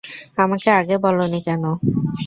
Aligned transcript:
আমাকে 0.37 0.69
আগে 0.79 0.95
বলোনি 1.05 1.39
কেন? 1.47 1.63